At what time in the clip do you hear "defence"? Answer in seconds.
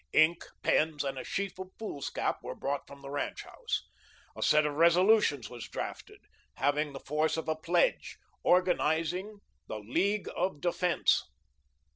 10.59-11.29